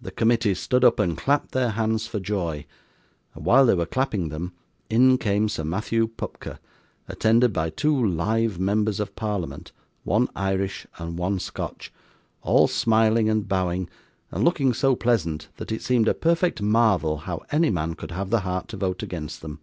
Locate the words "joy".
2.18-2.64